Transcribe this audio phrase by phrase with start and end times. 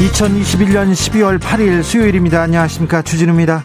[0.00, 2.40] 2021년 12월 8일 수요일입니다.
[2.40, 3.02] 안녕하십니까.
[3.02, 3.62] 주진우입니다.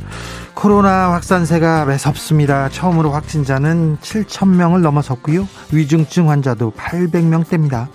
[0.53, 2.67] 코로나 확산세가 매섭습니다.
[2.67, 5.47] 처음으로 확진자는 7천명을 넘어섰고요.
[5.71, 7.87] 위중증 환자도 800명대입니다.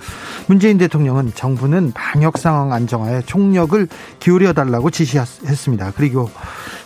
[0.46, 3.86] 문재인 대통령은 정부는 방역 상황 안정화에 총력을
[4.20, 5.92] 기울여 달라고 지시했습니다.
[5.94, 6.30] 그리고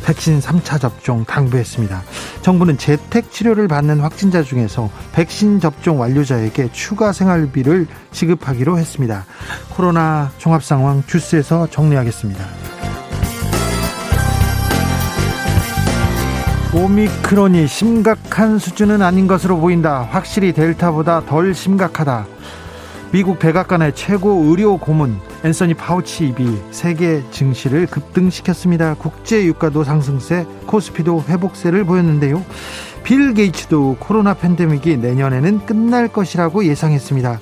[0.05, 2.03] 백신 3차 접종 당부했습니다.
[2.43, 9.25] 정부는 재택 치료를 받는 확진자 중에서 백신 접종 완료자에게 추가 생활비를 지급하기로 했습니다.
[9.71, 12.45] 코로나 종합 상황 주스에서 정리하겠습니다.
[16.75, 20.09] 오미크론이 심각한 수준은 아닌 것으로 보인다.
[20.11, 22.27] 확실히 델타보다 덜 심각하다.
[23.13, 28.95] 미국 백악관의 최고 의료 고문 앤서니 파우치 입이 세계 증시를 급등시켰습니다.
[28.95, 32.43] 국제 유가도 상승세, 코스피도 회복세를 보였는데요.
[33.03, 37.41] 빌 게이츠도 코로나 팬데믹이 내년에는 끝날 것이라고 예상했습니다.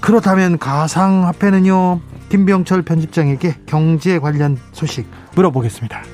[0.00, 2.00] 그렇다면 가상화폐는요?
[2.28, 6.13] 김병철 편집장에게 경제 관련 소식 물어보겠습니다.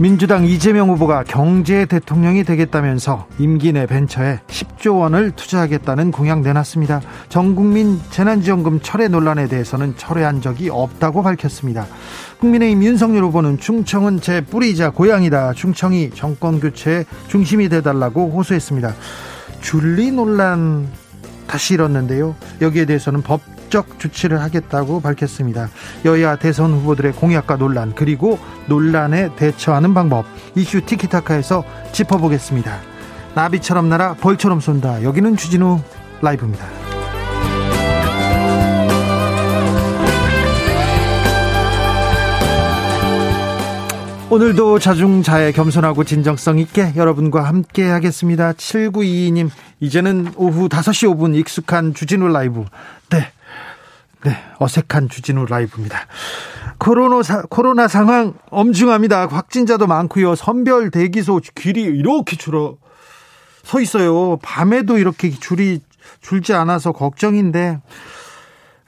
[0.00, 7.00] 민주당 이재명 후보가 경제 대통령이 되겠다면서 임기 내 벤처에 10조 원을 투자하겠다는 공약 내놨습니다.
[7.28, 11.88] 전국민 재난지원금 철회 논란에 대해서는 철회한 적이 없다고 밝혔습니다.
[12.38, 15.54] 국민의힘 윤석열 후보는 충청은 제 뿌리이자 고향이다.
[15.54, 18.94] 충청이 정권 교체의 중심이 되달라고 호소했습니다.
[19.60, 20.86] 줄리 논란
[21.48, 22.36] 다시 일었는데요.
[22.60, 25.68] 여기에 대해서는 법 법적 조치를 하겠다고 밝혔습니다.
[26.04, 32.78] 여야 대선 후보들의 공약과 논란 그리고 논란에 대처하는 방법 이슈 티키타카에서 짚어보겠습니다.
[33.34, 35.02] 나비처럼 날아 벌처럼 쏜다.
[35.02, 35.80] 여기는 주진우
[36.20, 36.66] 라이브입니다.
[44.30, 48.52] 오늘도 자중자애 겸손하고 진정성 있게 여러분과 함께 하겠습니다.
[48.52, 49.48] 7922님,
[49.80, 52.66] 이제는 오후 5시 5분 익숙한 주진우 라이브.
[53.08, 53.32] 네.
[54.24, 56.06] 네, 어색한 주진우 라이브입니다.
[56.78, 59.26] 코로나, 사, 코로나 상황 엄중합니다.
[59.26, 60.34] 확진자도 많고요.
[60.34, 62.76] 선별 대기소 길이 이렇게 줄어
[63.62, 64.38] 서 있어요.
[64.38, 65.80] 밤에도 이렇게 줄이
[66.20, 67.80] 줄지 않아서 걱정인데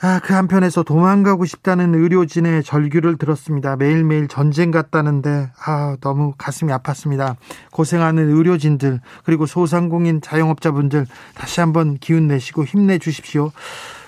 [0.02, 3.76] 아, 그 한편에서 도망가고 싶다는 의료진의 절규를 들었습니다.
[3.76, 7.36] 매일매일 전쟁 같다는데, 아, 너무 가슴이 아팠습니다.
[7.70, 13.52] 고생하는 의료진들, 그리고 소상공인 자영업자분들, 다시 한번 기운 내시고 힘내주십시오.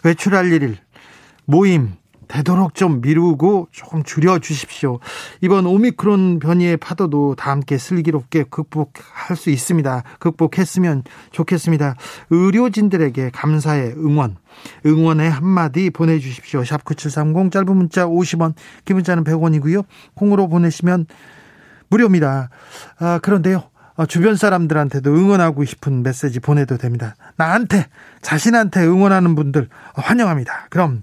[0.02, 0.78] 외출할 일,
[1.44, 1.96] 모임
[2.32, 5.00] 되도록 좀 미루고 조금 줄여 주십시오.
[5.42, 10.02] 이번 오미크론 변이의 파도도 다 함께 슬기롭게 극복할 수 있습니다.
[10.18, 11.94] 극복했으면 좋겠습니다.
[12.30, 14.36] 의료진들에게 감사의 응원,
[14.86, 16.62] 응원의 한마디 보내주십시오.
[16.62, 18.54] 샵9730 짧은 문자 50원,
[18.86, 19.84] 긴 문자는 100원이고요.
[20.14, 21.06] 콩으로 보내시면
[21.88, 22.48] 무료입니다.
[22.98, 23.64] 아, 그런데요.
[23.94, 27.14] 어, 주변 사람들한테도 응원하고 싶은 메시지 보내도 됩니다.
[27.36, 27.88] 나한테,
[28.22, 30.68] 자신한테 응원하는 분들 환영합니다.
[30.70, 31.02] 그럼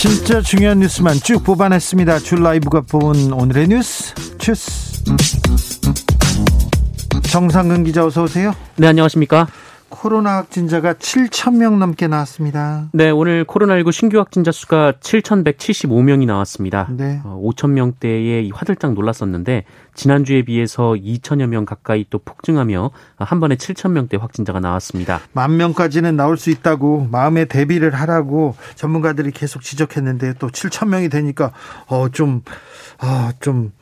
[0.00, 2.20] 진짜 중요한 뉴스만 쭉 뽑아냈습니다.
[2.20, 5.04] 줄 라이브가 뽑은 오늘의 뉴스 주스.
[7.30, 8.54] 정상근 기자 어서 오세요.
[8.76, 9.46] 네, 안녕하십니까?
[9.90, 12.88] 코로나 확진자가 7천 명 넘게 나왔습니다.
[12.92, 16.88] 네, 오늘 코로나19 신규 확진자 수가 7,175명이 나왔습니다.
[16.90, 17.20] 네.
[17.24, 19.64] 5천 어, 명대에 화들짝 놀랐었는데
[19.94, 25.20] 지난주에 비해서 2천여 명 가까이 또 폭증하며 한 번에 7천 명대 확진자가 나왔습니다.
[25.32, 31.52] 만 명까지는 나올 수 있다고 마음의 대비를 하라고 전문가들이 계속 지적했는데 또 7천 명이 되니까
[31.88, 32.42] 어좀어좀
[33.02, 33.72] 어, 좀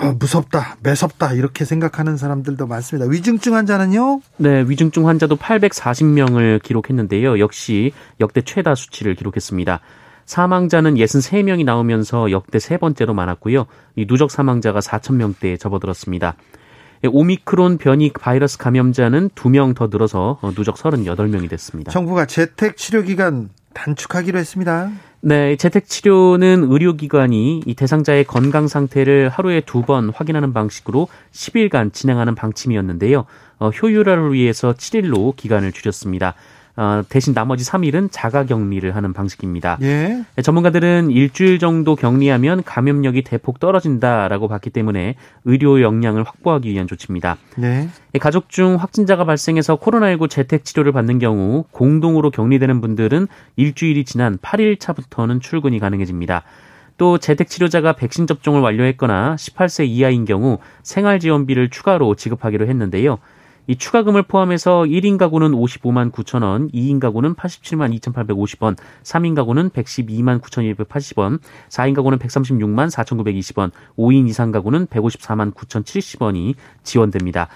[0.00, 3.10] 아, 무섭다, 매섭다 이렇게 생각하는 사람들도 많습니다.
[3.10, 4.20] 위중증 환자는요?
[4.36, 7.40] 네, 위중증 환자도 840명을 기록했는데요.
[7.40, 9.80] 역시 역대 최다 수치를 기록했습니다.
[10.24, 13.66] 사망자는 63명이 나오면서 역대 세 번째로 많았고요.
[13.96, 16.36] 이 누적 사망자가 4천 명대에 접어들었습니다.
[17.10, 21.90] 오미크론 변이 바이러스 감염자는 2명 더 늘어서 누적 38명이 됐습니다.
[21.90, 24.90] 정부가 재택 치료 기간 단축하기로 했습니다.
[25.20, 32.34] 네, 재택 치료는 의료기관이 이 대상자의 건강 상태를 하루에 두 번 확인하는 방식으로 10일간 진행하는
[32.34, 33.24] 방침이었는데요.
[33.58, 36.34] 어, 효율화를 위해서 7일로 기간을 줄였습니다.
[36.78, 39.78] 어, 대신 나머지 3일은 자가 격리를 하는 방식입니다.
[39.82, 40.24] 예.
[40.36, 47.36] 네, 전문가들은 일주일 정도 격리하면 감염력이 대폭 떨어진다라고 봤기 때문에 의료 역량을 확보하기 위한 조치입니다.
[47.56, 47.88] 네.
[48.12, 53.26] 네 가족 중 확진자가 발생해서 코로나19 재택 치료를 받는 경우 공동으로 격리되는 분들은
[53.56, 56.44] 일주일이 지난 8일 차부터는 출근이 가능해집니다.
[56.96, 63.18] 또 재택 치료자가 백신 접종을 완료했거나 18세 이하인 경우 생활 지원비를 추가로 지급하기로 했는데요.
[63.70, 70.40] 이 추가금을 포함해서 1인 가구는 55만 9천 원, 2인 가구는 87만 2,850원, 3인 가구는 112만
[70.40, 71.38] 9,280원,
[71.68, 77.48] 4인 가구는 136만 4,920원, 5인 이상 가구는 154만 9,070원이 지원됩니다.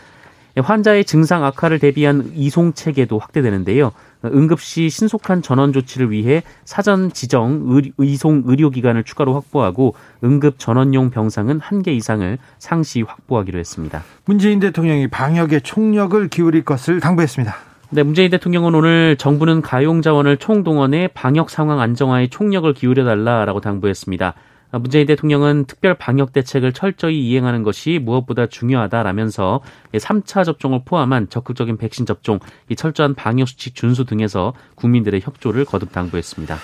[0.55, 3.93] 환자의 증상 악화를 대비한 이송 체계도 확대되는데요.
[4.25, 11.83] 응급시 신속한 전원 조치를 위해 사전 지정 의송 의료기관을 추가로 확보하고 응급 전원용 병상은 한
[11.83, 14.05] 개 이상을 상시 확보하기로 했습니다.
[14.25, 17.55] 문재인 대통령이 방역에 총력을 기울일 것을 당부했습니다.
[17.91, 24.35] 네, 문재인 대통령은 오늘 정부는 가용 자원을 총동원해 방역 상황 안정화에 총력을 기울여 달라라고 당부했습니다.
[24.73, 29.61] 문재인 대통령은 특별 방역 대책을 철저히 이행하는 것이 무엇보다 중요하다라면서
[29.93, 32.39] 3차 접종을 포함한 적극적인 백신 접종,
[32.69, 36.57] 이 철저한 방역 수칙 준수 등에서 국민들의 협조를 거듭 당부했습니다.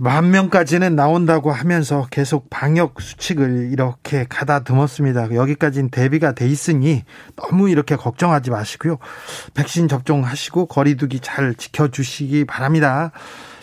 [0.00, 5.34] 만 명까지는 나온다고 하면서 계속 방역 수칙을 이렇게 가다듬었습니다.
[5.34, 7.02] 여기까지는 대비가 돼 있으니
[7.34, 8.98] 너무 이렇게 걱정하지 마시고요.
[9.54, 13.10] 백신 접종하시고 거리두기 잘 지켜주시기 바랍니다.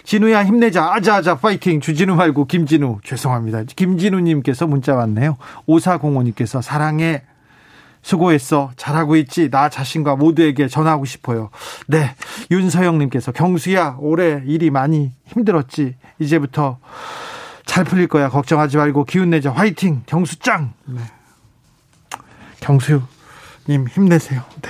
[0.06, 0.94] 진우야 힘내자.
[0.94, 1.82] 아자아자 파이팅.
[1.82, 3.00] 주진우 말고 김진우.
[3.04, 3.64] 죄송합니다.
[3.76, 5.38] 김진우님께서 문자 왔네요.
[5.66, 7.24] 오사공호님께서 사랑해.
[8.04, 8.72] 수고했어.
[8.78, 9.50] 잘하고 있지.
[9.50, 11.50] 나 자신과 모두에게 전하고 싶어요.
[11.88, 12.16] 네.
[12.52, 15.96] 윤서영님께서 경수야 올해 일이 많이 힘들었지.
[16.20, 16.78] 이제부터
[17.66, 18.30] 잘 풀릴 거야.
[18.30, 19.52] 걱정하지 말고 기운 내자.
[19.52, 20.04] 화이팅.
[20.06, 20.74] 경수 짱.
[20.86, 21.02] 네.
[22.60, 24.44] 경수님 힘내세요.
[24.62, 24.70] 네.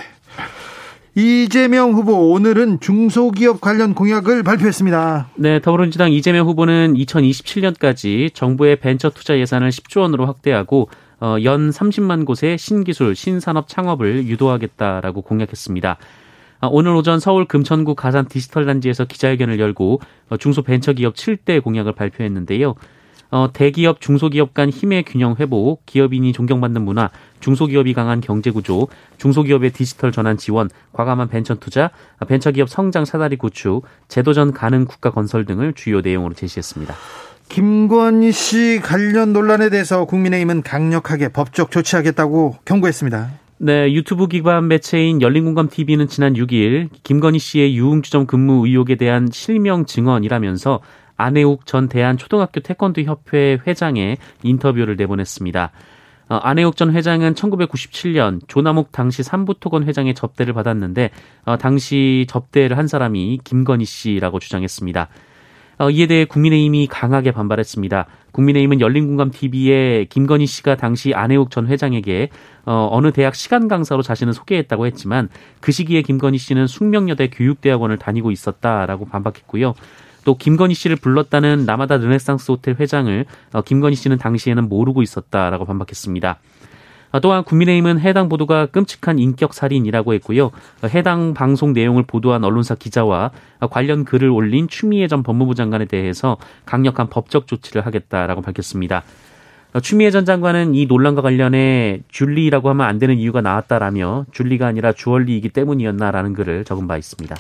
[1.18, 5.30] 이재명 후보 오늘은 중소기업 관련 공약을 발표했습니다.
[5.36, 10.90] 네, 더불어민주당 이재명 후보는 2027년까지 정부의 벤처 투자 예산을 10조 원으로 확대하고
[11.22, 15.98] 어, 연 30만 곳의 신기술, 신산업 창업을 유도하겠다라고 공약했습니다.
[16.60, 20.02] 어, 오늘 오전 서울 금천구 가산 디지털 단지에서 기자회견을 열고
[20.32, 22.76] 어, 중소벤처기업 7대 공약을 발표했는데요.
[23.32, 28.88] 어, 대기업, 중소기업 간 힘의 균형 회복, 기업인이 존경받는 문화, 중소기업이 강한 경제 구조,
[29.18, 31.92] 중소기업의 디지털 전환 지원, 과감한 벤처 투자,
[32.28, 36.94] 벤처기업 성장 사다리 구축, 제도전 가능 국가 건설 등을 주요 내용으로 제시했습니다.
[37.50, 43.30] 김건희 씨 관련 논란에 대해서 국민의힘은 강력하게 법적 조치하겠다고 경고했습니다.
[43.58, 49.86] 네, 유튜브 기반 매체인 열린공감 TV는 지난 6일 김건희 씨의 유흥주점 근무 의혹에 대한 실명
[49.86, 50.82] 증언이라면서
[51.18, 55.72] 안혜욱 전 대한초등학교 태권도 협회 회장의 인터뷰를 내보냈습니다.
[56.28, 61.12] 어, 안혜욱 전 회장은 1997년 조남욱 당시 삼부토건 회장의 접대를 받았는데
[61.46, 65.10] 어, 당시 접대를 한 사람이 김건희 씨라고 주장했습니다.
[65.78, 68.08] 어, 이에 대해 국민의힘이 강하게 반발했습니다.
[68.32, 72.30] 국민의힘은 열린공감TV에 김건희 씨가 당시 안혜욱 전 회장에게
[72.66, 75.30] 어, 어느 대학 시간 강사로 자신을 소개했다고 했지만
[75.60, 79.74] 그 시기에 김건희 씨는 숙명여대 교육대학원을 다니고 있었다라고 반박했고요.
[80.26, 86.40] 또 김건희 씨를 불렀다는 라마다 르네상스 호텔 회장을 어, 김건희 씨는 당시에는 모르고 있었다라고 반박했습니다.
[87.12, 90.48] 어, 또한 국민의힘은 해당 보도가 끔찍한 인격 살인이라고 했고요.
[90.48, 93.32] 어, 해당 방송 내용을 보도한 언론사 기자와
[93.70, 99.04] 관련 글을 올린 추미애 전 법무부 장관에 대해서 강력한 법적 조치를 하겠다라고 밝혔습니다.
[99.82, 105.50] 추미애 전 장관은 이 논란과 관련해 줄리라고 하면 안 되는 이유가 나왔다라며 줄리가 아니라 주얼리이기
[105.50, 107.36] 때문이었나라는 글을 적은 바 있습니다.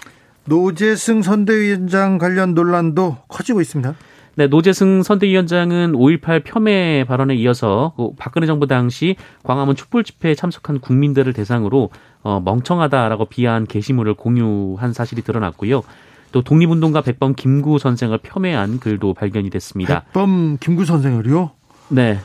[0.48, 3.96] 노재승 선대위원장 관련 논란도 커지고 있습니다.
[4.38, 10.80] 네, 노재승 선대위원장은 5.18 폄훼 발언에 이어서 그 박근혜 정부 당시 광화문 촛불 집회에 참석한
[10.80, 11.90] 국민들을 대상으로
[12.22, 15.84] 어, 멍청하다라고 비하한 게시물을 공유한 사실이 드러났고요.
[16.32, 20.02] 또 독립운동가 백범 김구 선생을 폄훼한 글도 발견이 됐습니다.
[20.02, 21.52] 백범 김구 선생을요?
[21.90, 22.20] 네.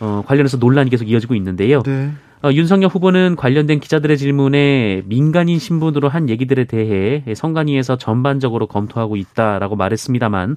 [0.00, 1.82] 어, 관련해서 논란이 계속 이어지고 있는데요.
[1.82, 2.10] 네.
[2.44, 9.76] 어, 윤석열 후보는 관련된 기자들의 질문에 민간인 신분으로 한 얘기들에 대해 성관위에서 전반적으로 검토하고 있다라고
[9.76, 10.56] 말했습니다만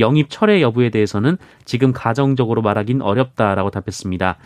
[0.00, 4.36] 영입 철회 여부에 대해서는 지금 가정적으로 말하긴 어렵다라고 답했습니다.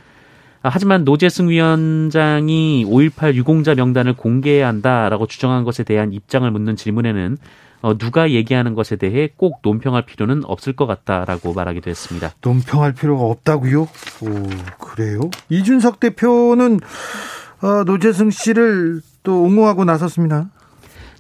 [0.65, 7.39] 아, 하지만 노재승 위원장이 5.18 유공자 명단을 공개해야 한다라고 주장한 것에 대한 입장을 묻는 질문에는
[7.83, 12.33] 어, 누가 얘기하는 것에 대해 꼭 논평할 필요는 없을 것 같다라고 말하기도 했습니다.
[12.41, 13.83] 논평할 필요가 없다고요?
[13.83, 14.49] 오,
[14.79, 15.21] 그래요?
[15.51, 16.79] 이준석 대표는
[17.61, 20.49] 어, 노재승 씨를 또 옹호하고 나섰습니다.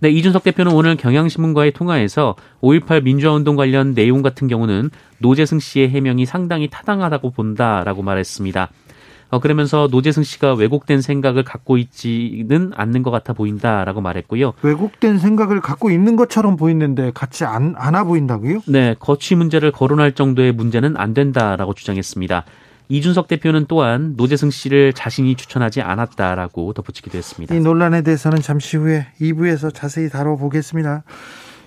[0.00, 6.26] 네, 이준석 대표는 오늘 경향신문과의 통화에서 5.18 민주화운동 관련 내용 같은 경우는 노재승 씨의 해명이
[6.26, 8.68] 상당히 타당하다고 본다라고 말했습니다.
[9.32, 14.52] 어, 그러면서 노재승 씨가 왜곡된 생각을 갖고 있지는 않는 것 같아 보인다라고 말했고요.
[14.60, 18.60] 왜곡된 생각을 갖고 있는 것처럼 보이는데 같이 안, 안아 보인다고요?
[18.66, 22.44] 네, 거취 문제를 거론할 정도의 문제는 안 된다라고 주장했습니다.
[22.90, 27.54] 이준석 대표는 또한 노재승 씨를 자신이 추천하지 않았다라고 덧붙이기도 했습니다.
[27.54, 31.04] 이 논란에 대해서는 잠시 후에 2부에서 자세히 다뤄보겠습니다.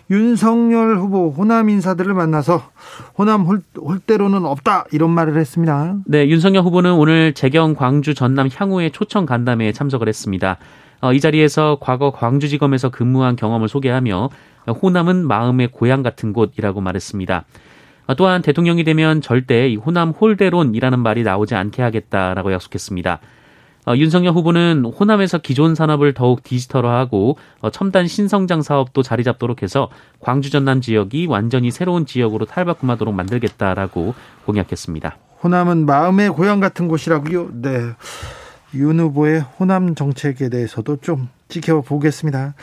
[0.09, 2.69] 윤석열 후보 호남 인사들을 만나서
[3.17, 5.95] 호남 홀, 홀대로는 없다 이런 말을 했습니다.
[6.05, 10.57] 네, 윤석열 후보는 오늘 재경 광주 전남 향후의 초청 간담회에 참석을 했습니다.
[11.01, 14.29] 어, 이 자리에서 과거 광주지검에서 근무한 경험을 소개하며
[14.81, 17.45] 호남은 마음의 고향 같은 곳이라고 말했습니다.
[18.07, 23.19] 어, 또한 대통령이 되면 절대 호남 홀대론이라는 말이 나오지 않게 하겠다라고 약속했습니다.
[23.87, 29.89] 어, 윤석열 후보는 호남에서 기존 산업을 더욱 디지털화하고 어, 첨단 신성장 사업도 자리 잡도록 해서
[30.19, 34.15] 광주 전남 지역이 완전히 새로운 지역으로 탈바꿈하도록 만들겠다라고
[34.45, 35.17] 공약했습니다.
[35.43, 37.49] 호남은 마음의 고향 같은 곳이라고요.
[37.61, 37.91] 네.
[38.73, 42.55] 윤 후보의 호남 정책에 대해서도 좀 지켜보겠습니다.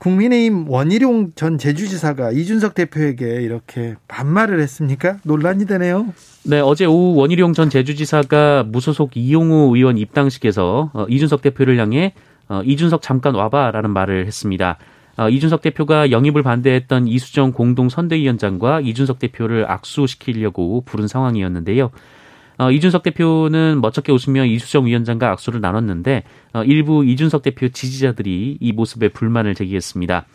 [0.00, 5.18] 국민의힘 원희룡 전 제주지사가 이준석 대표에게 이렇게 반말을 했습니까?
[5.24, 6.12] 논란이 되네요.
[6.44, 12.14] 네, 어제 오후 원희룡 전 제주지사가 무소속 이용우 의원 입당식에서 어, 이준석 대표를 향해
[12.48, 14.78] 어, 이준석 잠깐 와봐라는 말을 했습니다.
[15.18, 21.90] 어, 이준석 대표가 영입을 반대했던 이수정 공동선대위원장과 이준석 대표를 악수시키려고 부른 상황이었는데요.
[22.60, 28.72] 어, 이준석 대표는 멋쩍게 웃으며 이수정 위원장과 악수를 나눴는데 어, 일부 이준석 대표 지지자들이 이
[28.72, 30.26] 모습에 불만을 제기했습니다.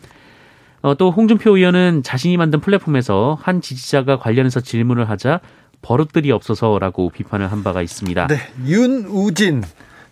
[0.82, 5.38] 어, 또 홍준표 의원은 자신이 만든 플랫폼에서 한 지지자가 관련해서 질문을 하자
[5.82, 8.26] 버릇들이 없어서라고 비판을 한 바가 있습니다.
[8.26, 9.62] 네, 윤우진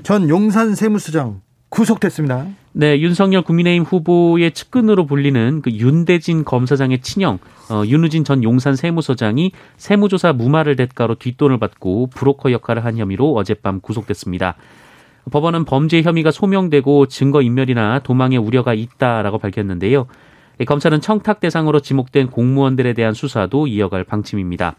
[0.04, 2.46] 전 용산 세무서장 구속됐습니다.
[2.76, 7.38] 네, 윤석열 국민의힘 후보의 측근으로 불리는 그 윤대진 검사장의 친형
[7.70, 13.80] 어, 윤우진 전 용산 세무서장이 세무조사 무마를 대가로 뒷돈을 받고 브로커 역할을 한 혐의로 어젯밤
[13.80, 14.56] 구속됐습니다.
[15.30, 20.08] 법원은 범죄 혐의가 소명되고 증거 인멸이나 도망의 우려가 있다라고 밝혔는데요.
[20.66, 24.74] 검찰은 청탁 대상으로 지목된 공무원들에 대한 수사도 이어갈 방침입니다.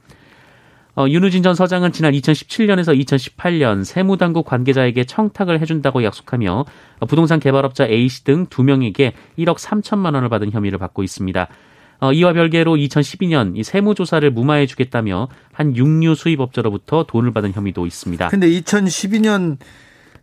[0.97, 6.65] 어, 윤우진 전 서장은 지난 2017년에서 2018년 세무당국 관계자에게 청탁을 해준다고 약속하며
[7.07, 11.47] 부동산 개발업자 A씨 등 두 명에게 1억 3천만 원을 받은 혐의를 받고 있습니다.
[11.99, 18.27] 어, 이와 별개로 2012년 이 세무조사를 무마해주겠다며 한 육류 수입업자로부터 돈을 받은 혐의도 있습니다.
[18.29, 19.57] 근데 2012년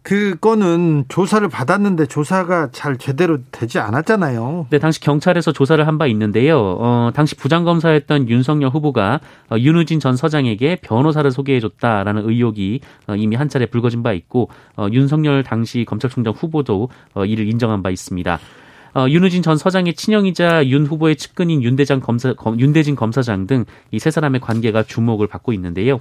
[0.04, 4.66] 그 건은 조사를 받았는데 조사가 잘 제대로 되지 않았잖아요.
[4.70, 6.58] 네, 당시 경찰에서 조사를 한 바 있는데요.
[6.80, 13.48] 어, 당시 부장검사였던 윤석열 후보가 어, 윤우진 전 서장에게 변호사를 소개해줬다라는 의혹이 어, 이미 한
[13.48, 18.38] 차례 불거진 바 있고 어, 윤석열 당시 검찰총장 후보도 어, 이를 인정한 바 있습니다.
[18.94, 23.98] 어, 윤우진 전 서장의 친형이자 윤 후보의 측근인 윤대장 검사, 검, 윤대진 검사장 등 이
[24.00, 26.00] 세 사람의 관계가 주목을 받고 있는데요.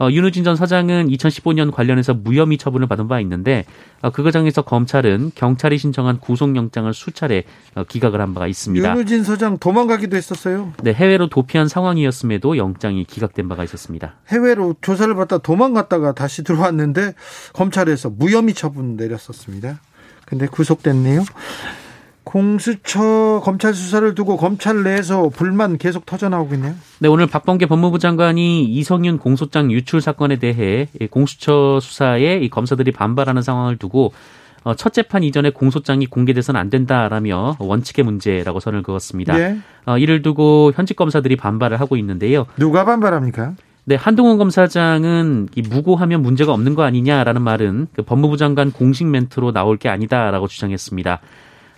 [0.00, 3.64] 어, 윤우진 전 사장은 2015년 관련해서 무혐의 처분을 받은 바 있는데
[4.00, 8.88] 어, 그 과정에서 검찰은 경찰이 신청한 구속영장을 수차례 어, 기각을 한 바가 있습니다.
[8.90, 10.72] 윤우진 서장 도망가기도 했었어요.
[10.82, 14.14] 네, 해외로 도피한 상황이었음에도 영장이 기각된 바가 있었습니다.
[14.28, 17.14] 해외로 조사를 받다 도망갔다가 다시 들어왔는데
[17.52, 19.80] 검찰에서 무혐의 처분 내렸었습니다.
[20.24, 21.24] 근데 구속됐네요.
[22.28, 26.74] 공수처 검찰 수사를 두고 검찰 내에서 불만 계속 터져나오고 있네요.
[26.98, 33.78] 네, 오늘 박범계 법무부 장관이 이성윤 공소장 유출 사건에 대해 공수처 수사에 검사들이 반발하는 상황을
[33.78, 34.12] 두고
[34.64, 39.34] 어, 첫 재판 이전에 공소장이 공개돼서는 안 된다라며 원칙의 문제라고 선을 그었습니다.
[39.34, 39.58] 네.
[39.98, 42.44] 이를 두고 현직 검사들이 반발을 하고 있는데요.
[42.58, 43.54] 누가 반발합니까?
[43.86, 49.78] 네, 한동훈 검사장은 무고하면 문제가 없는 거 아니냐라는 말은 그 법무부 장관 공식 멘트로 나올
[49.78, 51.20] 게 아니다라고 주장했습니다.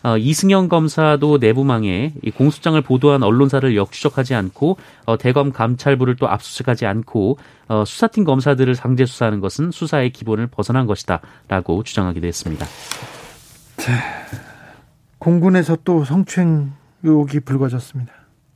[0.03, 6.87] 어, 이승영 검사도 내부망에 이 공소장을 보도한 언론사를 역추적하지 않고 어, 대검 감찰부를 또 압수수색하지
[6.87, 7.39] 않고
[7.69, 12.67] 어, 수사팀 검사들을 상대 수사하는 것은 수사의 기본을 벗어난 것이다라고 주장하기도 했습니다.
[13.77, 13.93] 자,
[15.19, 18.13] 공군에서 또 성추행 의혹이 불거졌습니다.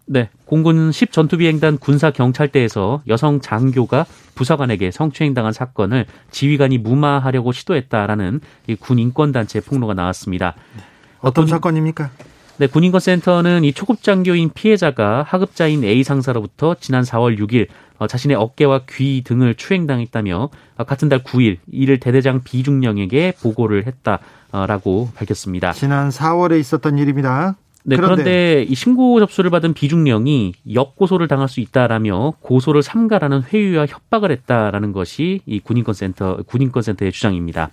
[0.07, 8.41] 네, 공군 10 전투비행단 군사 경찰대에서 여성 장교가 부사관에게 성추행당한 사건을 지휘관이 무마하려고 시도했다라는
[8.81, 10.55] 군 인권 단체 폭로가 나왔습니다.
[10.77, 10.83] 네.
[11.25, 12.11] 어떤 사건입니까?
[12.57, 17.67] 네, 군인권센터는 이 초급 장교인 피해자가 하급자인 A 상사로부터 지난 4월 6일
[17.99, 25.11] 어, 자신의 어깨와 귀 등을 추행당했다며 어, 같은 달 9일 이를 대대장 비중령에게 보고를 했다라고
[25.17, 25.73] 밝혔습니다.
[25.73, 27.57] 지난 4월에 있었던 일입니다.
[27.87, 33.87] 네, 그런데, 그런데 이 신고 접수를 받은 비중령이 역고소를 당할 수 있다라며 고소를 삼가라는 회유와
[33.87, 37.71] 협박을 했다라는 것이 이 군인권센터 군인권센터의 주장입니다.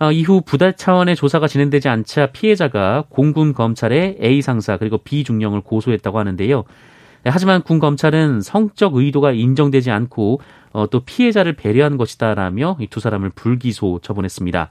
[0.00, 5.60] 어, 이후 부달 차원의 조사가 진행되지 않자 피해자가 공군 검찰에 A 상사 그리고 B 중령을
[5.60, 6.64] 고소했다고 하는데요.
[7.22, 10.40] 네, 하지만 군 검찰은 성적 의도가 인정되지 않고
[10.72, 14.70] 어, 또 피해자를 배려한 것이다라며 이 두 사람을 불기소 처분했습니다.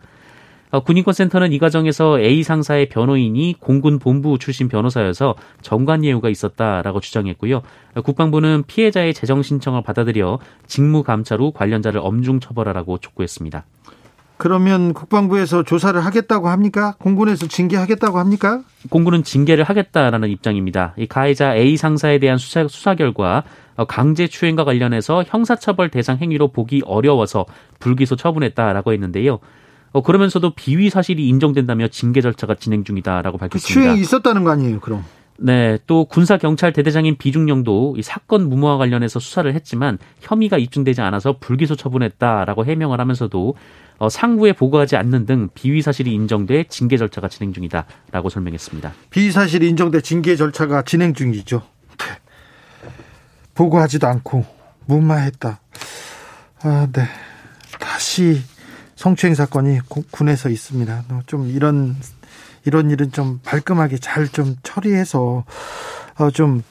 [0.72, 7.62] 어, 군인권센터는 이 과정에서 A 상사의 변호인이 공군 본부 출신 변호사여서 정관 예우가 있었다라고 주장했고요.
[7.96, 13.66] 어, 국방부는 피해자의 재정 신청을 받아들여 직무 감찰 후 관련자를 엄중 처벌하라고 촉구했습니다.
[14.40, 16.96] 그러면 국방부에서 조사를 하겠다고 합니까?
[17.00, 18.62] 공군에서 징계하겠다고 합니까?
[18.90, 20.94] 공군은 징계를 하겠다라는 입장입니다.
[20.98, 23.44] 이 가해자 A 상사에 대한 수사, 수사 결과
[23.76, 27.46] 어, 강제 추행과 관련해서 형사처벌 대상 행위로 보기 어려워서
[27.80, 29.40] 불기소 처분했다라고 했는데요.
[29.92, 33.82] 어, 그러면서도 비위 사실이 인정된다며 징계 절차가 진행 중이다라고 그 밝혔습니다.
[33.82, 35.04] 추행이 있었다는 거 아니에요, 그럼?
[35.38, 41.38] 네, 또 군사 경찰 대대장인 비중령도 이 사건 무모와 관련해서 수사를 했지만 혐의가 입증되지 않아서
[41.40, 43.56] 불기소 처분했다라고 해명을 하면서도
[44.00, 48.94] 어, 상부에 보고하지 않는 등 비위 사실이 인정돼 징계 절차가 진행 중이다라고 설명했습니다.
[49.10, 51.62] 비위 사실이 인정돼 징계 절차가 진행 중이죠.
[51.98, 52.06] 네.
[53.54, 54.46] 보고하지도 않고
[54.86, 55.60] 무마했다.
[56.62, 57.04] 아, 네.
[57.80, 58.42] 다시
[58.96, 59.80] 성추행 사건이
[60.12, 61.04] 군에서 있습니다.
[61.26, 61.96] 좀 이런
[62.66, 65.46] 이런 일은 좀 발끔하게 잘 좀 처리해서
[66.18, 66.64] 어 좀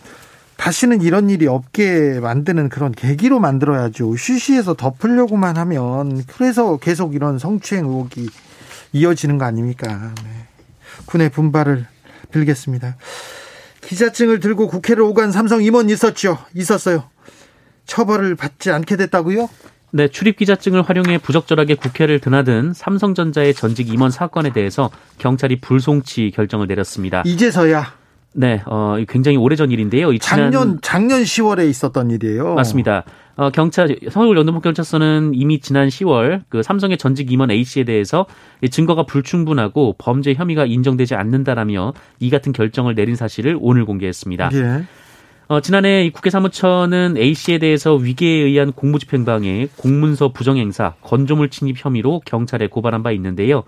[0.59, 4.17] 다시는 이런 일이 없게 만드는 그런 계기로 만들어야죠.
[4.17, 8.29] 쉬쉬해서 덮으려고만 하면 그래서 계속 이런 성추행 의혹이
[8.93, 10.13] 이어지는 거 아닙니까?
[10.25, 10.31] 네.
[11.07, 11.87] 군의 분발을
[12.33, 12.97] 빌겠습니다.
[13.83, 16.39] 기자증을 들고 국회를 오간 삼성 임원 있었죠?
[16.55, 17.05] 있었어요.
[17.87, 19.49] 처벌을 받지 않게 됐다고요?
[19.93, 26.67] 네, 출입 기자증을 활용해 부적절하게 국회를 드나든 삼성전자의 전직 임원 사건에 대해서 경찰이 불송치 결정을
[26.67, 27.23] 내렸습니다.
[27.25, 27.98] 이제서야
[28.39, 30.17] 네, 어, 굉장히 오래전 일인데요.
[30.19, 32.55] 작년 작년 10월에 있었던 일이에요.
[32.55, 33.03] 맞습니다.
[33.35, 38.27] 어, 경찰 서울 영등포경찰서는 이미 지난 10월 그 삼성의 전직 임원 A 씨에 대해서
[38.71, 44.51] 증거가 불충분하고 범죄 혐의가 인정되지 않는다라며 이 같은 결정을 내린 사실을 오늘 공개했습니다.
[44.53, 44.85] 예.
[45.49, 52.23] 어, 지난해 국회 사무처는 A 씨에 대해서 위계에 의한 공무집행방해, 공문서 부정행사, 건조물 침입 혐의로
[52.25, 53.65] 경찰에 고발한 바 있는데요.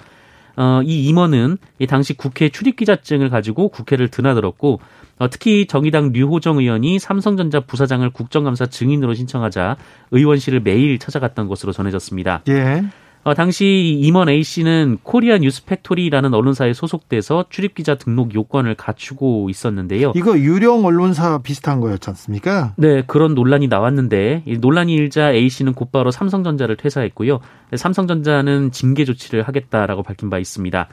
[0.56, 4.80] 어, 이 임원은 이 당시 국회 출입기자증을 가지고 국회를 드나들었고
[5.18, 9.76] 어, 특히 정의당 류호정 의원이 삼성전자 부사장을 국정감사 증인으로 신청하자
[10.10, 12.42] 의원실을 매일 찾아갔던 것으로 전해졌습니다.
[12.48, 12.84] 예.
[13.22, 20.12] 어, 당시 임원 A 씨는 코리아 뉴스팩토리라는 언론사에 소속돼서 출입 기자 등록 요건을 갖추고 있었는데요.
[20.16, 22.72] 이거 유령 언론사 비슷한 거였지 않습니까?
[22.76, 27.40] 네, 그런 논란이 나왔는데 이 논란이 일자 A 씨는 곧바로 삼성전자를 퇴사했고요.
[27.76, 30.88] 삼성전자는 징계 조치를 하겠다라고 밝힌 바 있습니다.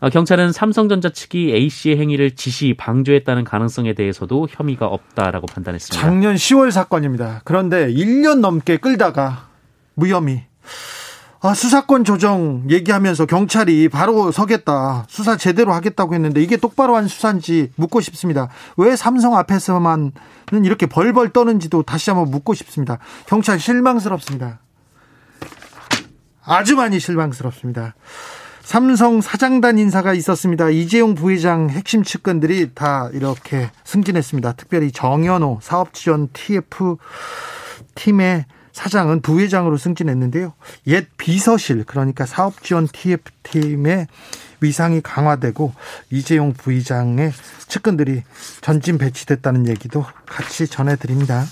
[0.00, 6.00] 어, 경찰은 삼성전자 측이 A 씨의 행위를 지시 방조했다는 가능성에 대해서도 혐의가 없다라고 판단했습니다.
[6.00, 7.40] 작년 10월 사건입니다.
[7.44, 9.48] 그런데 1년 넘게 끌다가
[9.94, 10.44] 무혐의
[11.46, 15.04] 아, 수사권 조정 얘기하면서 경찰이 바로 서겠다.
[15.10, 18.48] 수사 제대로 하겠다고 했는데 이게 똑바로 한 수사인지 묻고 싶습니다.
[18.78, 20.12] 왜 삼성 앞에서만은
[20.64, 22.98] 이렇게 벌벌 떠는지도 다시 한번 묻고 싶습니다.
[23.26, 24.60] 경찰 실망스럽습니다.
[26.46, 27.94] 아주 많이 실망스럽습니다.
[28.62, 30.70] 삼성 사장단 인사가 있었습니다.
[30.70, 34.52] 이재용 부회장 핵심 측근들이 다 이렇게 승진했습니다.
[34.52, 36.96] 특별히 정현호 사업지원 TF
[37.96, 40.52] 팀의 사장은 부회장으로 승진했는데요.
[40.88, 44.08] 옛 비서실 그러니까 사업지원 TF팀의
[44.60, 45.72] 위상이 강화되고
[46.10, 47.32] 이재용 부회장의
[47.68, 48.24] 측근들이
[48.60, 51.44] 전진 배치됐다는 얘기도 같이 전해드립니다.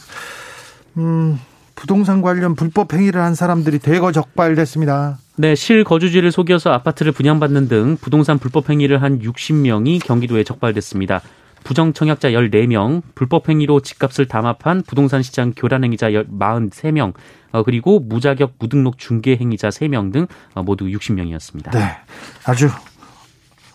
[0.97, 1.39] 음,
[1.77, 5.19] 부동산 관련 불법 행위를 한 사람들이 대거 적발됐습니다.
[5.37, 11.23] 네, 실거주지를 속여서 아파트를 분양받는 등 부동산 불법 행위를 한 60명이 경기도에 적발됐습니다.
[11.65, 17.15] 부정청약자 14명, 불법 행위로 집값을 담합한 부동산 시장 교란 행위자 43명,
[17.53, 21.71] 어, 그리고 무자격 무등록 중개 행위자 3명 등 어, 모두 60명이었습니다.
[21.73, 21.97] 네.
[22.45, 22.69] 아주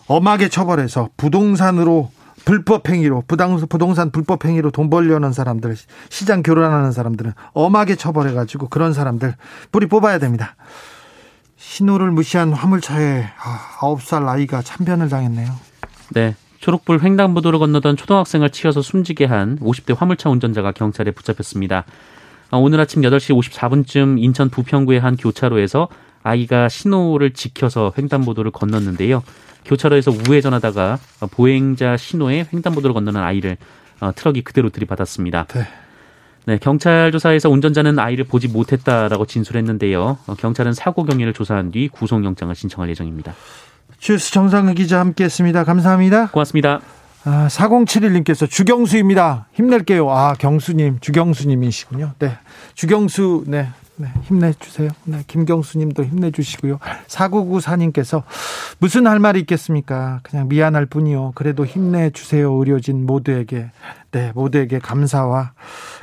[0.06, 2.10] 엄하게 처벌해서 부동산으로
[2.44, 5.76] 불법 행위로 부동산 불법 행위로 돈 벌려는 사람들
[6.08, 9.34] 시장 교란하는 사람들은 엄하게 처벌해 가지고 그런 사람들
[9.70, 10.56] 뿌리 뽑아야 됩니다.
[11.56, 13.26] 신호를 무시한 화물차에
[13.80, 15.52] 9살 아, 아이가 참변을 당했네요.
[16.14, 16.34] 네.
[16.60, 21.84] 초록불 횡단보도를 건너던 초등학생을 치어서 숨지게 한 50대 화물차 운전자가 경찰에 붙잡혔습니다.
[22.50, 25.88] 아, 오늘 아침 8시 54분쯤 인천 부평구의 한 교차로에서
[26.22, 29.22] 아이가 신호를 지켜서 횡단보도를 건넜는데요.
[29.64, 30.98] 교차로에서 우회전하다가
[31.30, 33.56] 보행자 신호에 횡단보도를 건너는 아이를
[34.00, 35.46] 어, 트럭이 그대로 들이받았습니다.
[35.46, 35.66] 네.
[36.46, 40.18] 네, 경찰 조사에서 운전자는 아이를 보지 못했다라고 진술했는데요.
[40.26, 43.34] 어, 경찰은 사고 경위를 조사한 뒤 구속영장을 신청할 예정입니다.
[43.98, 45.64] 주스 정상근 기자 함께했습니다.
[45.64, 46.28] 감사합니다.
[46.28, 46.80] 고맙습니다.
[47.24, 49.46] 아, 4071님께서 주경수입니다.
[49.52, 50.10] 힘낼게요.
[50.10, 52.12] 아, 경수님, 주경수님이시군요.
[52.18, 52.38] 네.
[52.74, 53.68] 주경수, 네.
[53.96, 54.90] 네, 힘내주세요.
[55.04, 56.78] 네, 김경수님도 힘내주시고요.
[57.08, 58.22] 4994님께서
[58.78, 60.20] 무슨 할 말이 있겠습니까?
[60.22, 61.32] 그냥 미안할 뿐이요.
[61.34, 62.52] 그래도 힘내주세요.
[62.52, 63.70] 의료진 모두에게.
[64.10, 65.52] 네, 모두에게 감사와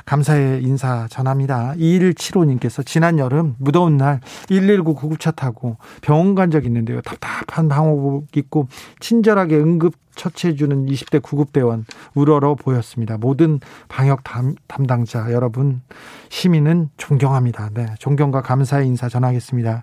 [0.04, 1.74] 감사의 인사 전합니다.
[1.76, 7.00] 2175님께서 지난 여름 무더운 날 119 구급차 타고 병원 간 적 있는데요.
[7.02, 8.68] 답답한 방호복 입고
[9.00, 13.18] 친절하게 응급 처치해주는 20대 구급대원 우러러 보였습니다.
[13.18, 15.82] 모든 방역 담, 담당자 여러분
[16.28, 17.70] 시민은 존경합니다.
[17.74, 19.82] 네, 존경과 감사의 인사 전하겠습니다.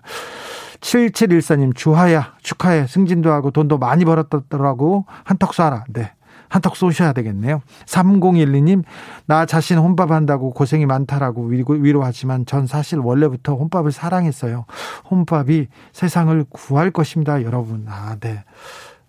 [0.80, 5.84] 7714님 주하야 축하해 승진도 하고 돈도 많이 벌었더라고 한턱 쏴라.
[5.90, 6.13] 네.
[6.54, 7.62] 한턱 쏘셔야 되겠네요.
[7.86, 8.84] 3012님,
[9.26, 14.64] 나 자신 혼밥한다고 고생이 많다라고 위로하지만 전 사실 원래부터 혼밥을 사랑했어요.
[15.10, 17.86] 혼밥이 세상을 구할 것입니다, 여러분.
[17.88, 18.44] 아, 네.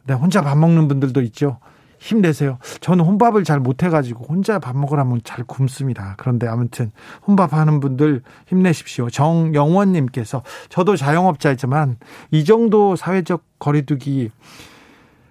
[0.08, 1.60] 네, 혼자 밥 먹는 분들도 있죠.
[2.00, 2.58] 힘내세요.
[2.82, 6.16] 저는 혼밥을 잘 못해가지고 혼자 밥 먹으라면 잘 굶습니다.
[6.18, 6.92] 그런데 아무튼
[7.28, 9.12] 혼밥 하는 분들 힘내십시오.
[9.12, 11.98] 정영원님께서 저도 자영업자이지만
[12.32, 14.32] 이 정도 사회적 거리두기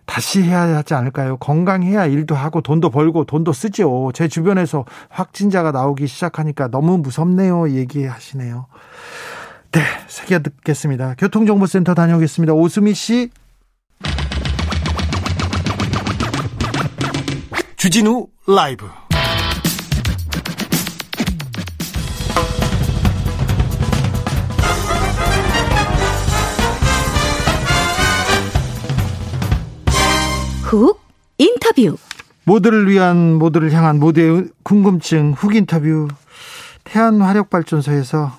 [0.06, 1.36] 다시 해야 하지 않을까요?
[1.38, 4.10] 건강해야 일도 하고 돈도 벌고 돈도 쓰죠.
[4.14, 7.70] 제 주변에서 확진자가 나오기 시작하니까 너무 무섭네요.
[7.70, 8.66] 얘기하시네요.
[9.72, 11.14] 네, 새겨 듣겠습니다.
[11.18, 12.52] 교통정보센터 다녀오겠습니다.
[12.52, 13.30] 오수미 씨.
[17.76, 18.88] 주진우 라이브.
[30.74, 31.00] 훅
[31.38, 31.96] 인터뷰.
[32.44, 36.08] 모두를 위한 모두를 향한 모두의 궁금증 훅 인터뷰.
[36.84, 38.32] 태안 화력발전소에서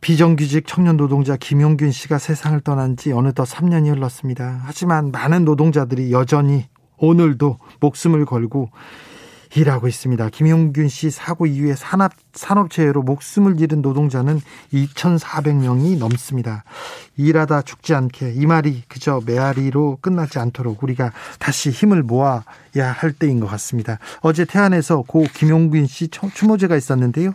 [0.00, 4.60] 비정규직 청년 노동자 김용균 씨가 세상을 떠난 지 어느덧 3년이 흘렀습니다.
[4.64, 8.70] 하지만 많은 노동자들이 여전히 오늘도 목숨을 걸고
[9.54, 10.28] 일하고 있습니다.
[10.30, 14.40] 김용균 씨 사고 이후에 산업, 산업체외로 목숨을 잃은 노동자는
[14.72, 16.64] 2,400명이 넘습니다.
[17.16, 22.42] 일하다 죽지 않게 이 말이 그저 메아리로 끝나지 않도록 우리가 다시 힘을 모아야
[22.94, 23.98] 할 때인 것 같습니다.
[24.20, 27.32] 어제 태안에서 고 김용균 씨 추모제가 있었는데요.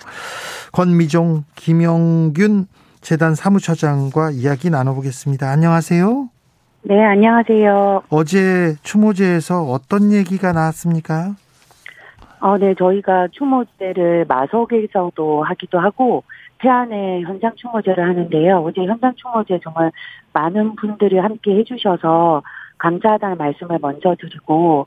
[0.71, 2.67] 권미종, 김용균
[3.01, 5.49] 재단 사무처장과 이야기 나눠보겠습니다.
[5.49, 6.29] 안녕하세요.
[6.87, 8.03] 네, 안녕하세요.
[8.09, 11.35] 어제 추모제에서 어떤 얘기가 나왔습니까?
[12.45, 16.23] 어, 네, 저희가 추모제를 마석에서도 하기도 하고,
[16.59, 18.59] 태안에 현장 추모제를 하는데요.
[18.59, 19.91] 어제 현장 추모제 정말
[20.31, 22.43] 많은 분들이 함께 해주셔서
[22.77, 24.85] 감사하다는 말씀을 먼저 드리고,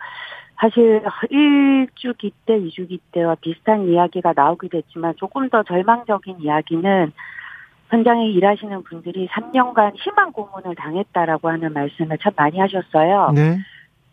[0.60, 7.12] 사실 1주기 때, 2주기 때와 비슷한 이야기가 나오기도 했지만 조금 더 절망적인 이야기는
[7.88, 13.32] 현장에 일하시는 분들이 3년간 희망 고문을 당했다라고 하는 말씀을 참 많이 하셨어요.
[13.34, 13.58] 네.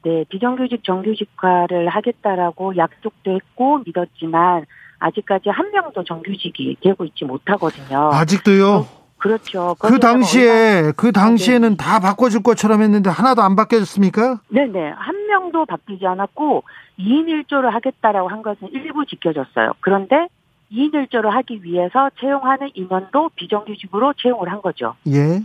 [0.05, 4.67] 네, 비정규직 정규직화를 하겠다라고 약속도 했고 믿었지만
[4.99, 8.11] 아직까지 한 명도 정규직이 되고 있지 못하거든요.
[8.13, 8.67] 아직도요?
[8.67, 8.87] 어,
[9.17, 9.75] 그렇죠.
[9.79, 11.75] 그 당시에 그 당시에는 네.
[11.75, 14.41] 다 바꿔줄 것처럼 했는데 하나도 안 바뀌었습니까?
[14.49, 16.63] 네네 한 명도 바뀌지 않았고
[16.99, 19.71] 2인 1조를 하겠다라고 한 것은 일부 지켜졌어요.
[19.79, 20.27] 그런데
[20.71, 24.93] 2인 1조를 하기 위해서 채용하는 인원도 비정규직으로 채용을 한 거죠.
[25.07, 25.41] 예.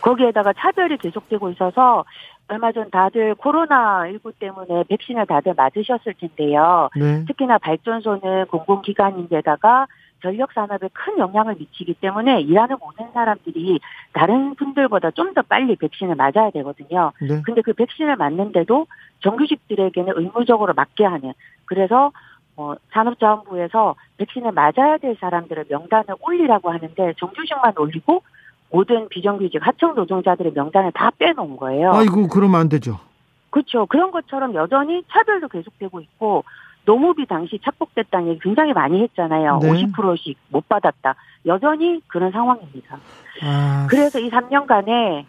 [0.00, 2.04] 거기에다가 차별이 계속되고 있어서
[2.48, 6.88] 얼마 전 다들 코로나19 때문에 백신을 다들 맞으셨을 텐데요.
[6.96, 7.24] 네.
[7.26, 9.86] 특히나 발전소는 공공기관인데다가
[10.22, 13.78] 전력 산업에 큰 영향을 미치기 때문에 일하는 모든 사람들이
[14.12, 17.12] 다른 분들보다 좀 더 빨리 백신을 맞아야 되거든요.
[17.20, 17.42] 네.
[17.44, 18.86] 근데 그 백신을 맞는데도
[19.20, 21.34] 정규직들에게는 의무적으로 맞게 하는
[21.66, 22.12] 그래서
[22.56, 28.22] 어, 산업자원부에서 백신을 맞아야 될 사람들을 명단을 올리라고 하는데 정규직만 올리고
[28.70, 31.92] 모든 비정규직 하청 노동자들의 명단을 다 빼놓은 거예요.
[31.92, 32.98] 아이고 그러면 안 되죠.
[33.50, 33.86] 그렇죠.
[33.86, 36.44] 그런 것처럼 여전히 차별도 계속되고 있고
[36.84, 39.58] 노무비 당시 착복됐다는 얘기 굉장히 많이 했잖아요.
[39.62, 39.72] 네.
[39.72, 41.14] 50%씩 못 받았다.
[41.46, 42.98] 여전히 그런 상황입니다.
[43.42, 43.86] 아...
[43.90, 45.24] 그래서 이 3년간에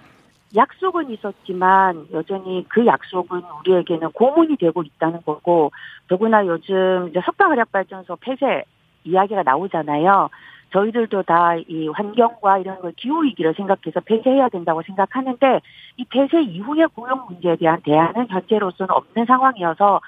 [0.56, 5.72] 약속은 있었지만 여전히 그 약속은 우리에게는 고문이 되고 있다는 거고
[6.08, 8.64] 더구나 요즘 이제 석방활력발전소 폐쇄
[9.04, 10.30] 이야기가 나오잖아요.
[10.72, 15.62] 저희들도 다 이 환경과 이런 걸 기후 위기를 생각해서 폐쇄해야 된다고 생각하는데
[15.98, 20.02] 이 폐쇄 이후의 고용 문제에 대한 대안은 현재로서는 없는 상황이어서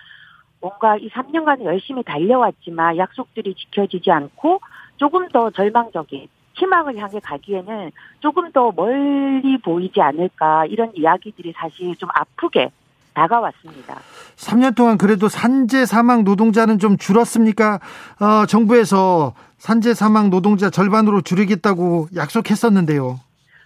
[0.59, 4.61] 뭔가 이 3년간 열심히 달려왔지만 약속들이 지켜지지 않고
[4.97, 12.09] 조금 더 절망적인 희망을 향해 가기에는 조금 더 멀리 보이지 않을까 이런 이야기들이 사실 좀
[12.13, 12.69] 아프게
[13.13, 13.99] 다가왔습니다.
[14.35, 17.79] 3년 동안 그래도 산재 사망 노동자는 좀 줄었습니까?
[18.19, 23.19] 어, 정부에서 산재 사망 노동자 절반으로 줄이겠다고 약속했었는데요.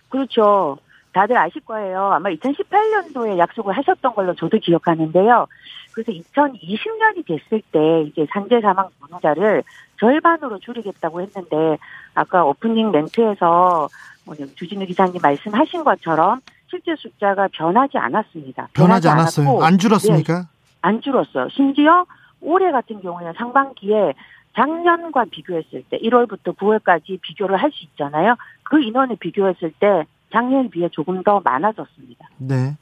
[0.09, 0.77] 그렇죠.
[1.13, 2.11] 다들 아실 거예요.
[2.11, 5.47] 아마 2018년도에 약속을 하셨던 걸로 저도 기억하는데요.
[5.93, 9.63] 그래서 2020년이 됐을 때 이제 산재 사망 노동자를
[9.97, 11.77] 절반으로 줄이겠다고 했는데
[12.13, 13.87] 아까 오프닝 멘트에서
[14.25, 18.69] 뭐 주진우 기자님 말씀하신 것처럼 실제 숫자가 변하지 않았습니다.
[18.73, 19.47] 변하지, 변하지 않았어요.
[19.47, 20.39] 않았고, 안 줄었습니까?
[20.41, 20.47] 네,
[20.81, 21.47] 안 줄었어요.
[21.49, 22.05] 심지어
[22.41, 24.13] 올해 같은 경우에는 상반기에
[24.55, 28.35] 작년과 비교했을 때 1월부터 9월까지 비교를 할 수 있잖아요.
[28.63, 32.27] 그 인원을 비교했을 때 작년에 비해 조금 더 많아졌습니다.
[32.37, 32.75] 네.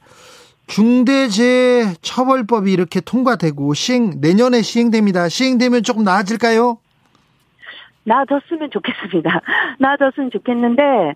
[0.66, 5.28] 중대재해처벌법이 이렇게 통과되고 시행 내년에 시행됩니다.
[5.28, 6.78] 시행되면 조금 나아질까요?
[8.04, 9.40] 나아졌으면 좋겠습니다.
[9.78, 11.14] 나아졌으면 좋겠는데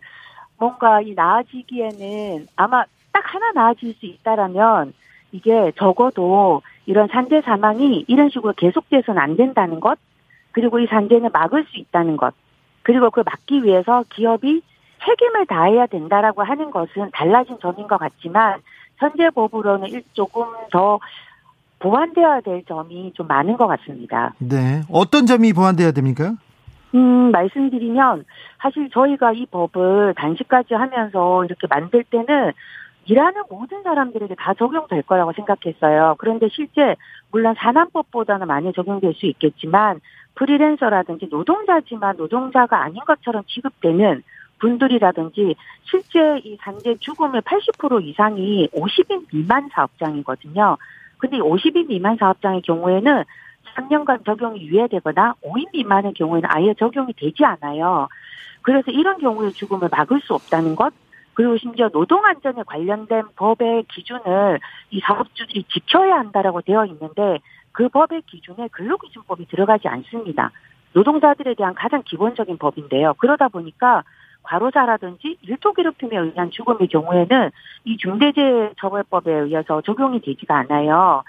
[0.58, 4.92] 뭔가 이 나아지기에는 아마 딱 하나 나아질 수 있다라면
[5.32, 9.98] 이게 적어도 이런 산재 사망이 이런 식으로 계속돼서는 안 된다는 것
[10.52, 12.34] 그리고 이 산재는 막을 수 있다는 것
[12.82, 14.62] 그리고 그걸 막기 위해서 기업이
[15.04, 18.60] 책임을 다해야 된다라고 하는 것은 달라진 점인 것 같지만
[18.96, 20.98] 현재 법으로는 조금 더
[21.78, 24.34] 보완되어야 될 점이 좀 많은 것 같습니다.
[24.38, 24.82] 네.
[24.90, 26.34] 어떤 점이 보완되어야 됩니까?
[26.94, 28.24] 음, 말씀드리면
[28.60, 32.52] 사실 저희가 이 법을 단식까지 하면서 이렇게 만들 때는
[33.04, 36.16] 일하는 모든 사람들에게 다 적용될 거라고 생각했어요.
[36.18, 36.94] 그런데 실제
[37.30, 40.00] 물론 산안법보다는 많이 적용될 수 있겠지만
[40.34, 44.22] 프리랜서라든지 노동자지만 노동자가 아닌 것처럼 취급되는
[44.58, 50.76] 분들이라든지 실제 이 산재 죽음의 80% 이상이 50인 미만 사업장이거든요.
[51.18, 53.24] 근데 50인 미만 사업장의 경우에는
[53.76, 58.08] 3년간 적용이 유예되거나 5인 미만의 경우에는 아예 적용이 되지 않아요.
[58.62, 60.92] 그래서 이런 경우에 죽음을 막을 수 없다는 것,
[61.34, 64.58] 그리고 심지어 노동 안전에 관련된 법의 기준을
[64.90, 67.38] 이 사업주들이 지켜야 한다라고 되어 있는데
[67.70, 70.50] 그 법의 기준에 근로기준법이 들어가지 않습니다.
[70.94, 73.14] 노동자들에 대한 가장 기본적인 법인데요.
[73.18, 74.02] 그러다 보니까
[74.42, 77.50] 과로사라든지 일토 괴롭힘에 의한 죽음의 경우에는
[77.84, 81.22] 이 중대재해처벌법에 의해서 적용이 되지가 않아요.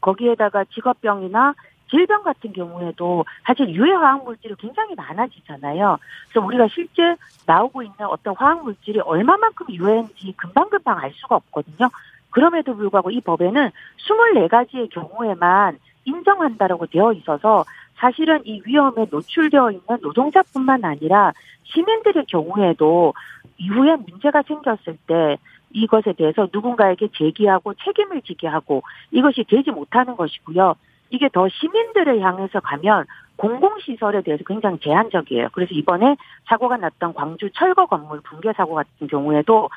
[0.00, 1.54] 거기에다가 직업병이나
[1.90, 5.98] 질병 같은 경우에도 사실 유해 화학 물질이 굉장히 많아지잖아요.
[6.28, 11.88] 그래서 우리가 실제 나오고 있는 어떤 화학 물질이 얼마만큼 유해인지 금방금방 알 수가 없거든요.
[12.30, 17.64] 그럼에도 불구하고 이 법에는 24가지의 경우에만 인정한다라고 되어 있어서
[17.96, 21.32] 사실은 이 위험에 노출되어 있는 노동자뿐만 아니라
[21.64, 23.14] 시민들의 경우에도
[23.58, 25.38] 이후에 문제가 생겼을 때
[25.72, 30.74] 이것에 대해서 누군가에게 제기하고 책임을 지게 하고 이것이 되지 못하는 것이고요.
[31.10, 33.04] 이게 더 시민들을 향해서 가면
[33.36, 35.48] 공공시설에 대해서 굉장히 제한적이에요.
[35.52, 36.16] 그래서 이번에
[36.48, 39.68] 사고가 났던 광주 철거 건물 붕괴 사고 같은 경우에도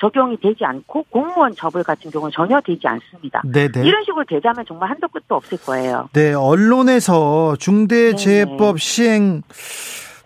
[0.00, 3.42] 적용이 되지 않고 공무원 처벌 같은 경우는 전혀 되지 않습니다.
[3.44, 3.84] 네네.
[3.84, 6.08] 이런 식으로 되자면 정말 한도 끝도 없을 거예요.
[6.12, 9.42] 네, 언론에서 중대재해법 시행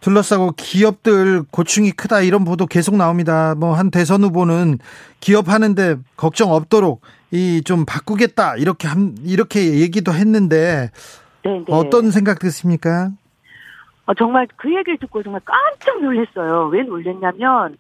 [0.01, 3.55] 둘러싸고 기업들 고충이 크다 이런 보도 계속 나옵니다.
[3.55, 4.79] 뭐 한 대선 후보는
[5.20, 7.01] 기업 하는데 걱정 없도록
[7.33, 10.90] 이 좀 바꾸겠다 이렇게 한 이렇게 얘기도 했는데
[11.42, 11.64] 네네.
[11.71, 13.11] 어떤 생각 드십니까?
[14.05, 16.66] 어, 정말 그 얘기를 듣고 정말 깜짝 놀랐어요.
[16.66, 17.77] 왜 놀랐냐면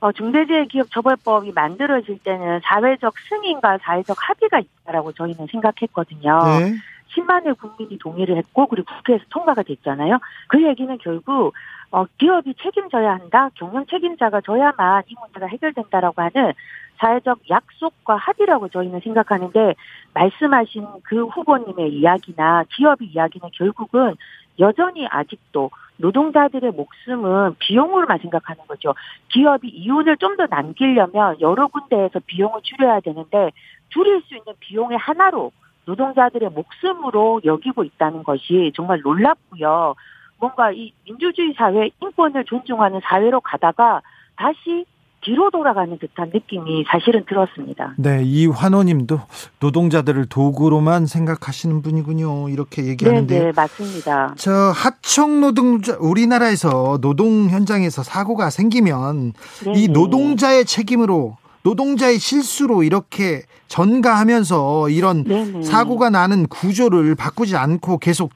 [0.00, 6.38] 어, 중대재해기업처벌법이 만들어질 때는 사회적 승인과 사회적 합의가 있다라고 저희는 생각했거든요.
[6.60, 6.74] 네.
[7.16, 10.18] 10만의 국민이 동의를 했고 그리고 국회에서 통과가 됐잖아요.
[10.48, 11.54] 그 얘기는 결국
[11.90, 13.48] 어, 기업이 책임져야 한다.
[13.54, 16.52] 경영 책임자가 져야만 이 문제가 해결된다라고 하는
[16.98, 19.74] 사회적 약속과 합의라고 저희는 생각하는데
[20.14, 24.14] 말씀하신 그 후보님의 이야기나 기업의 이야기는 결국은
[24.58, 28.94] 여전히 아직도 노동자들의 목숨은 비용으로만 생각하는 거죠.
[29.28, 33.52] 기업이 이윤을 좀 더 남기려면 여러 군데에서 비용을 줄여야 되는데
[33.88, 35.50] 줄일 수 있는 비용의 하나로
[35.86, 39.94] 노동자들의 목숨으로 여기고 있다는 것이 정말 놀랍고요.
[40.38, 44.02] 뭔가 이 민주주의 사회 인권을 존중하는 사회로 가다가
[44.36, 44.84] 다시
[45.26, 47.94] 뒤로 돌아가는 듯한 느낌이 사실은 들었습니다.
[47.98, 49.20] 네, 이 환호님도
[49.58, 52.48] 노동자들을 도구로만 생각하시는 분이군요.
[52.48, 53.38] 이렇게 얘기하는데.
[53.38, 54.34] 네, 네, 맞습니다.
[54.36, 59.32] 저 하청 노동자 우리나라에서 노동 현장에서 사고가 생기면
[59.64, 59.80] 네네.
[59.80, 65.62] 이 노동자의 책임으로 노동자의 실수로 이렇게 전가하면서 이런 네네.
[65.62, 68.30] 사고가 나는 구조를 바꾸지 않고 계속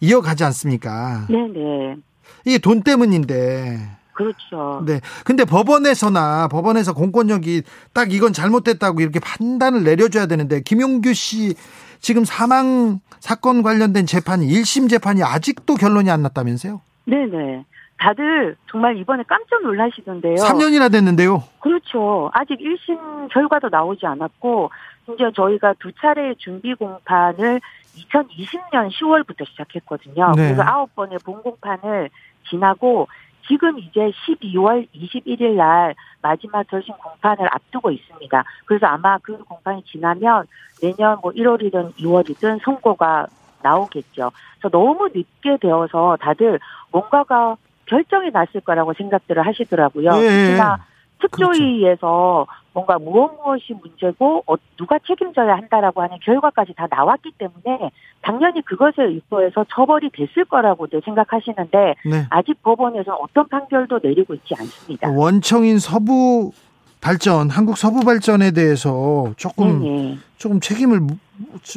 [0.00, 1.26] 이어가지 않습니까?
[1.30, 1.96] 네네.
[2.44, 3.97] 이게 돈 때문인데.
[4.18, 4.82] 그렇죠.
[4.84, 5.00] 네.
[5.24, 11.54] 근데 법원에서나 법원에서 공권력이 딱 이건 잘못됐다고 이렇게 판단을 내려줘야 되는데 김용규 씨
[12.00, 16.80] 지금 사망 사건 관련된 재판이 1심 재판이 아직도 결론이 안 났다면서요?
[17.04, 17.64] 네네.
[18.00, 20.34] 다들 정말 이번에 깜짝 놀라시던데요.
[20.34, 21.44] 3년이나 됐는데요.
[21.60, 22.28] 그렇죠.
[22.32, 24.70] 아직 1심 결과도 나오지 않았고
[25.14, 27.60] 이제 저희가 두 차례 준비 공판을
[27.96, 30.32] 2020년 10월부터 시작했거든요.
[30.34, 30.48] 네.
[30.48, 32.10] 그래서 아홉 번의 본 공판을
[32.50, 33.06] 지나고
[33.48, 38.44] 지금 이제 12월 21일 날 마지막 결심 공판을 앞두고 있습니다.
[38.66, 40.46] 그래서 아마 그 공판이 지나면
[40.82, 43.26] 내년 뭐 1월이든 2월이든 선고가
[43.62, 44.30] 나오겠죠.
[44.58, 46.60] 그래서 너무 늦게 되어서 다들
[46.92, 47.56] 뭔가가
[47.86, 50.12] 결정이 났을 거라고 생각들을 하시더라고요.
[50.12, 50.28] 네.
[50.28, 50.84] 특히나
[51.20, 52.68] 특조위에서 그렇죠.
[52.72, 57.90] 뭔가 무엇 무엇이 문제고 어, 누가 책임져야 한다라고 하는 결과까지 다 나왔기 때문에
[58.22, 62.26] 당연히 그것을 입법해서 처벌이 됐을 거라고들 생각하시는데 네.
[62.30, 65.10] 아직 법원에서 어떤 판결도 내리고 있지 않습니다.
[65.10, 66.52] 원청인 서부
[67.00, 70.18] 발전, 한국 서부 발전에 대해서 조금 네네.
[70.36, 71.00] 조금 책임을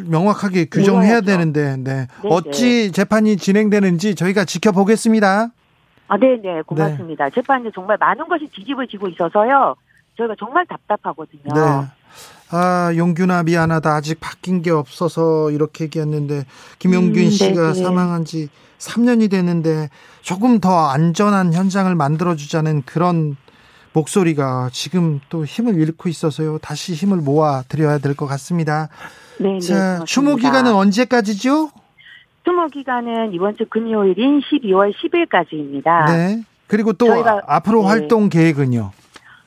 [0.07, 1.83] 명확하게 규정해야 되는데, 네.
[1.83, 2.07] 네네.
[2.23, 5.49] 어찌 재판이 진행되는지 저희가 지켜보겠습니다.
[6.11, 6.61] 아, 네네, 네.
[6.63, 7.25] 고맙습니다.
[7.25, 7.31] 네.
[7.33, 9.75] 재판이 정말 많은 것이 뒤집어지고 있어서요.
[10.17, 11.53] 저희가 정말 답답하거든요.
[11.53, 11.61] 네.
[12.49, 13.89] 아, 용균아 미안하다.
[13.95, 16.43] 아직 바뀐 게 없어서 이렇게 얘기했는데
[16.79, 19.87] 김용균 음, 씨가 사망한 지 3년이 되는데
[20.21, 23.37] 조금 더 안전한 현장을 만들어 주자는 그런
[23.93, 26.57] 목소리가 지금 또 힘을 잃고 있어서요.
[26.57, 28.89] 다시 힘을 모아 드려야 될 것 같습니다.
[29.39, 31.71] 네, 네 자, 네, 추모 기간은 언제까지죠?
[32.43, 36.05] 추모 기간은 이번 주 금요일인 12월 10일까지입니다.
[36.07, 36.43] 네.
[36.67, 37.87] 그리고 또 저희가, 앞으로 네.
[37.87, 38.91] 활동 계획은요?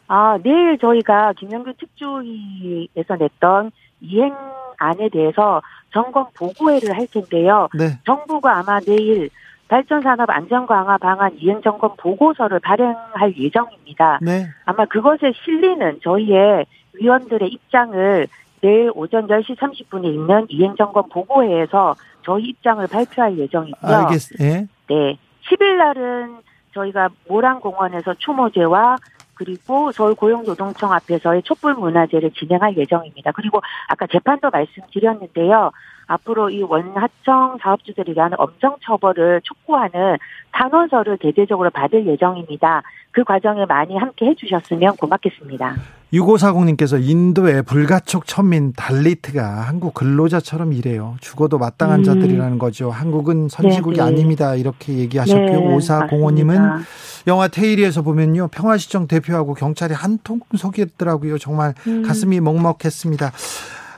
[0.08, 7.68] 아, 내일 저희가 김영규 특조위에서 냈던 이행안에 대해서 점검 보고회를 할 텐데요.
[7.74, 7.98] 네.
[8.04, 9.30] 정부가 아마 내일
[9.68, 14.18] 발전산업 안전강화 방안 이행 점검 보고서를 발행할 예정입니다.
[14.20, 14.46] 네.
[14.66, 18.26] 아마 그것에 실리는 저희의 위원들의 입장을
[18.64, 23.94] 내일 오전 10시 30분에 있는 이행 점검 보고회에서 저희 입장을 발표할 예정이고요.
[23.94, 24.66] 알겠, 예.
[24.88, 25.18] 네.
[25.42, 26.38] 10일 날은
[26.72, 28.96] 저희가 모란공원에서 추모제와
[29.34, 33.32] 그리고 서울 고용노동청 앞에서의 촛불 문화제를 진행할 예정입니다.
[33.32, 35.70] 그리고 아까 재판도 말씀드렸는데요.
[36.06, 40.18] 앞으로 이 원하청 사업주들에 대한 엄정 처벌을 촉구하는
[40.52, 42.82] 탄원서를 대대적으로 받을 예정입니다.
[43.10, 45.76] 그 과정에 많이 함께 해주셨으면 고맙겠습니다.
[46.12, 51.16] 6540님께서 인도의 불가촉 천민 달리트가 한국 근로자처럼 일해요.
[51.20, 52.04] 죽어도 마땅한 음.
[52.04, 52.90] 자들이라는 거죠.
[52.90, 54.08] 한국은 선진국이 네네.
[54.08, 54.54] 아닙니다.
[54.54, 55.60] 이렇게 얘기하셨고요.
[55.60, 56.82] 네, 5405님은
[57.26, 58.48] 영화 테일리에서 보면요.
[58.48, 61.38] 평화시청 대표하고 경찰이 한통 속이었더라고요.
[61.38, 62.02] 정말 음.
[62.02, 63.32] 가슴이 먹먹했습니다.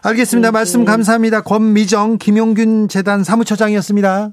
[0.06, 0.48] 알겠습니다.
[0.48, 0.86] 네, 말씀 네.
[0.86, 1.40] 감사합니다.
[1.40, 4.30] 권미정 김용균 재단 사무처장이었습니다.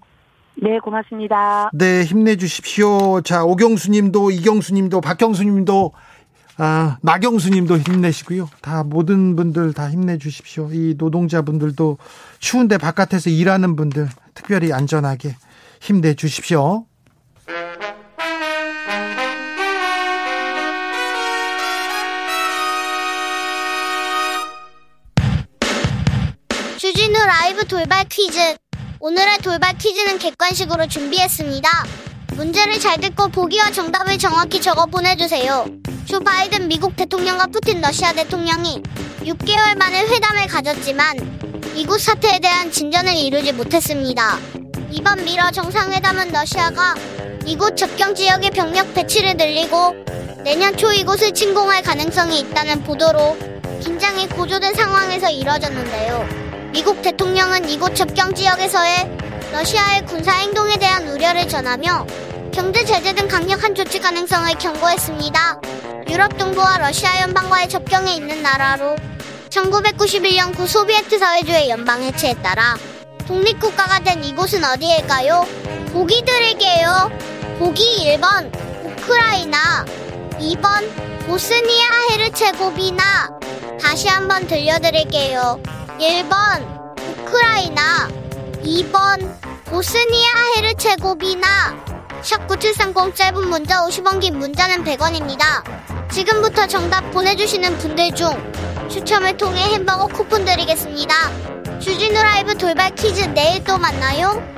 [0.62, 1.72] 네, 고맙습니다.
[1.74, 3.22] 네, 힘내주십시오.
[3.22, 5.94] 자, 오경수 님도, 이경수 님도, 박경수 님도,
[6.58, 8.50] 아, 나경수 님도 힘내시고요.
[8.62, 10.70] 다 모든 분들 다 힘내주십시오.
[10.72, 11.98] 이 노동자분들도
[12.38, 15.36] 추운데 바깥에서 일하는 분들 특별히 안전하게
[15.82, 16.86] 힘내주십시오.
[27.26, 28.56] 라이브 돌발 퀴즈.
[29.00, 31.70] 오늘의 돌발 퀴즈는 객관식으로 준비했습니다.
[32.36, 35.66] 문제를 잘 듣고 보기와 정답을 정확히 적어 보내주세요.
[36.06, 38.82] 조 바이든 미국 대통령과 푸틴 러시아 대통령이
[39.22, 44.38] 6개월 만에 회담을 가졌지만 이곳 사태에 대한 진전을 이루지 못했습니다.
[44.92, 46.96] 이번 미러 정상회담은 러시아가
[47.46, 49.96] 이곳 접경 지역의 병력 배치를 늘리고
[50.44, 53.38] 내년 초 이곳을 침공할 가능성이 있다는 보도로
[53.82, 56.43] 긴장이 고조된 상황에서 이뤄졌는데요.
[56.74, 59.08] 미국 대통령은 이곳 접경 지역에서의
[59.52, 62.08] 러시아의 군사 행동에 대한 우려를 전하며
[62.52, 65.62] 경제 제재 등 강력한 조치 가능성을 경고했습니다.
[66.10, 68.96] 유럽 동부와 러시아 연방과의 접경에 있는 나라로
[69.50, 72.76] 1991년 구 소비에트 사회주의 연방 해체에 따라
[73.28, 75.46] 독립국가가 된 이곳은 어디일까요?
[75.94, 77.12] 보기 드릴게요.
[77.60, 78.52] 보기 1번
[78.84, 79.86] 우크라이나
[80.40, 80.90] 2번
[81.28, 83.30] 보스니아 헤르체고비나
[83.80, 85.62] 다시 한번 들려드릴게요.
[86.00, 88.08] 1번 우크라이나
[88.64, 91.48] 2번 보스니아 헤르체고비나
[92.22, 95.64] 샵9730 짧은 문자 50원 긴 문자는 100원입니다.
[96.10, 98.30] 지금부터 정답 보내주시는 분들 중
[98.90, 101.14] 추첨을 통해 햄버거 쿠폰 드리겠습니다.
[101.80, 104.53] 주진우 라이브 돌발 퀴즈 내일 또 만나요.